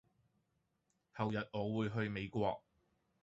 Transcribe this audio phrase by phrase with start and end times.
[1.13, 2.63] 後日我會去美國